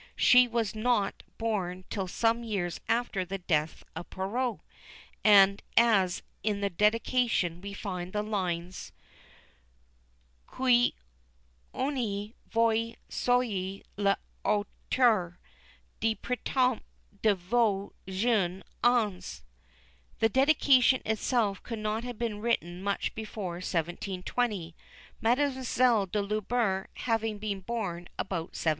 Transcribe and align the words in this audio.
she 0.15 0.47
was 0.47 0.73
not 0.73 1.21
born 1.37 1.85
till 1.91 2.07
some 2.07 2.43
years 2.43 2.79
after 2.89 3.23
the 3.23 3.37
death 3.37 3.83
of 3.95 4.09
Perrault; 4.09 4.61
and 5.23 5.61
as 5.77 6.23
in 6.41 6.59
the 6.61 6.71
dedication 6.71 7.61
we 7.61 7.71
find 7.71 8.11
the 8.11 8.23
lines 8.23 8.91
"Quoique 10.47 10.95
vous 11.71 12.95
soyez 13.11 13.83
à 13.99 14.15
l'aurore, 14.43 15.37
Du 15.99 16.15
printemps 16.15 16.81
de 17.21 17.35
vos 17.35 17.91
jeunes 18.07 18.63
ans," 18.83 19.43
the 20.17 20.29
dedication 20.29 21.03
itself 21.05 21.61
could 21.61 21.77
not 21.77 22.03
have 22.03 22.17
been 22.17 22.41
written 22.41 22.81
much 22.81 23.13
before 23.13 23.57
1720, 23.57 24.75
Mademoiselle 25.21 26.07
de 26.07 26.23
Lubert 26.23 26.87
having 26.95 27.37
been 27.37 27.59
born 27.59 28.07
about 28.17 28.49
1710. 28.57 28.69